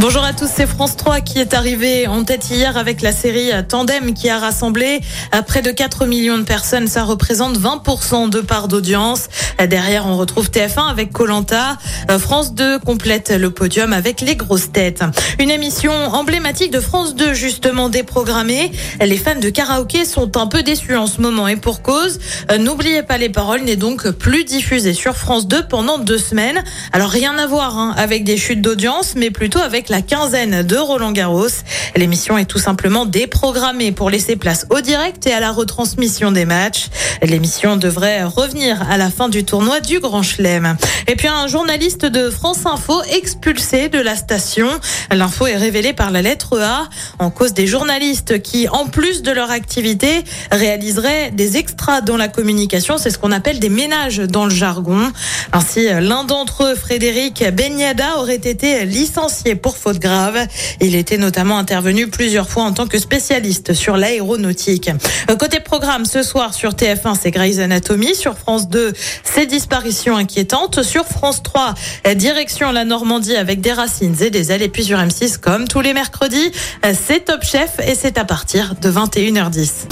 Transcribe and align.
Bonjour 0.00 0.22
à 0.22 0.32
tous, 0.32 0.48
c'est 0.54 0.68
France 0.68 0.96
3 0.96 1.22
qui 1.22 1.40
est 1.40 1.54
arrivé 1.54 2.06
en 2.06 2.22
tête 2.22 2.50
hier 2.50 2.76
avec 2.76 3.02
la 3.02 3.10
série 3.10 3.50
Tandem 3.68 4.14
qui 4.14 4.28
a 4.28 4.38
rassemblé 4.38 5.00
à 5.32 5.42
près 5.42 5.60
de 5.60 5.72
4 5.72 6.06
millions 6.06 6.38
de 6.38 6.44
personnes. 6.44 6.86
Ça 6.86 7.02
représente 7.02 7.58
20% 7.58 8.30
de 8.30 8.40
part 8.40 8.68
d'audience. 8.68 9.28
Derrière, 9.58 10.06
on 10.06 10.16
retrouve 10.16 10.50
TF1 10.50 10.88
avec 10.88 11.10
Colanta. 11.10 11.78
France 12.20 12.54
2 12.54 12.78
complète 12.78 13.30
le 13.30 13.50
podium 13.50 13.92
avec 13.92 14.20
les 14.20 14.36
grosses 14.36 14.70
têtes. 14.70 15.02
Une 15.40 15.50
émission 15.50 15.92
emblématique 15.92 16.70
de 16.70 16.78
France 16.78 17.16
2 17.16 17.34
justement 17.34 17.88
déprogrammée. 17.88 18.70
Les 19.00 19.16
fans 19.16 19.40
de 19.40 19.50
karaoké 19.50 20.04
sont 20.04 20.36
un 20.36 20.46
peu 20.46 20.62
déçus 20.62 20.94
en 20.94 21.08
ce 21.08 21.20
moment 21.20 21.48
et 21.48 21.56
pour 21.56 21.82
cause. 21.82 22.20
N'oubliez 22.56 23.02
pas 23.02 23.18
les 23.18 23.30
paroles 23.30 23.62
n'est 23.62 23.74
donc 23.74 24.08
plus 24.10 24.44
diffusée 24.44 24.94
sur 24.94 25.16
France 25.16 25.48
2 25.48 25.66
pendant 25.66 25.98
deux 25.98 26.18
semaines. 26.18 26.62
Alors 26.92 27.10
rien 27.10 27.36
à 27.36 27.48
voir 27.48 27.76
hein, 27.76 27.94
avec 27.96 28.22
des 28.22 28.36
chutes 28.36 28.62
d'audience, 28.62 29.14
mais 29.16 29.32
plutôt 29.32 29.58
avec 29.58 29.87
la 29.90 30.02
quinzaine 30.02 30.62
de 30.62 30.76
Roland 30.76 31.12
Garros. 31.12 31.48
L'émission 31.96 32.36
est 32.36 32.44
tout 32.44 32.58
simplement 32.58 33.06
déprogrammée 33.06 33.92
pour 33.92 34.10
laisser 34.10 34.36
place 34.36 34.66
au 34.70 34.80
direct 34.80 35.26
et 35.26 35.32
à 35.32 35.40
la 35.40 35.52
retransmission 35.52 36.32
des 36.32 36.44
matchs. 36.44 36.88
L'émission 37.22 37.76
devrait 37.76 38.24
revenir 38.24 38.82
à 38.90 38.96
la 38.96 39.10
fin 39.10 39.28
du 39.28 39.44
tournoi 39.44 39.80
du 39.80 40.00
Grand 40.00 40.22
Chelem. 40.22 40.76
Et 41.06 41.16
puis 41.16 41.28
un 41.28 41.46
journaliste 41.46 42.04
de 42.04 42.30
France 42.30 42.66
Info 42.66 43.02
expulsé 43.12 43.88
de 43.88 43.98
la 43.98 44.16
station. 44.16 44.68
L'info 45.10 45.46
est 45.46 45.56
révélée 45.56 45.92
par 45.92 46.10
la 46.10 46.22
lettre 46.22 46.60
A 46.60 46.88
en 47.18 47.30
cause 47.30 47.54
des 47.54 47.66
journalistes 47.66 48.42
qui, 48.42 48.68
en 48.68 48.86
plus 48.86 49.22
de 49.22 49.30
leur 49.30 49.50
activité, 49.50 50.24
réaliseraient 50.50 51.30
des 51.30 51.56
extras 51.56 52.00
dans 52.00 52.16
la 52.16 52.28
communication. 52.28 52.98
C'est 52.98 53.10
ce 53.10 53.18
qu'on 53.18 53.32
appelle 53.32 53.58
des 53.58 53.70
ménages 53.70 54.18
dans 54.18 54.44
le 54.44 54.50
jargon. 54.50 55.10
Ainsi, 55.52 55.86
l'un 56.00 56.24
d'entre 56.24 56.64
eux, 56.64 56.74
Frédéric 56.74 57.44
Benyada, 57.52 58.18
aurait 58.18 58.34
été 58.36 58.84
licencié 58.84 59.54
pour 59.54 59.77
faute 59.78 59.98
grave. 59.98 60.46
Il 60.80 60.94
était 60.94 61.18
notamment 61.18 61.58
intervenu 61.58 62.08
plusieurs 62.08 62.48
fois 62.48 62.64
en 62.64 62.72
tant 62.72 62.86
que 62.86 62.98
spécialiste 62.98 63.74
sur 63.74 63.96
l'aéronautique. 63.96 64.90
Côté 65.38 65.60
programme, 65.60 66.04
ce 66.04 66.22
soir 66.22 66.54
sur 66.54 66.72
TF1, 66.72 67.16
c'est 67.20 67.30
Grey's 67.30 67.58
Anatomy. 67.58 68.14
Sur 68.14 68.36
France 68.36 68.68
2, 68.68 68.92
c'est 69.22 69.46
Disparition 69.46 70.16
inquiétante. 70.16 70.82
Sur 70.82 71.06
France 71.06 71.42
3, 71.42 71.74
direction 72.16 72.72
la 72.72 72.84
Normandie 72.84 73.36
avec 73.36 73.60
des 73.60 73.72
racines 73.72 74.16
et 74.20 74.30
des 74.30 74.52
ailes. 74.52 74.62
Et 74.62 74.68
puis 74.68 74.84
sur 74.84 74.98
M6, 74.98 75.38
comme 75.38 75.68
tous 75.68 75.80
les 75.80 75.94
mercredis, 75.94 76.52
c'est 76.92 77.24
Top 77.26 77.44
Chef 77.44 77.78
et 77.86 77.94
c'est 77.94 78.18
à 78.18 78.24
partir 78.24 78.74
de 78.80 78.90
21h10. 78.90 79.88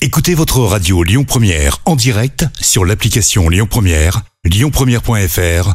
Écoutez 0.00 0.34
votre 0.34 0.58
radio 0.58 1.04
Lyon 1.04 1.24
Première 1.24 1.78
en 1.84 1.94
direct 1.94 2.44
sur 2.60 2.84
l'application 2.84 3.48
Lyon 3.48 3.68
Première, 3.70 4.22
lyonpremière.fr 4.44 5.74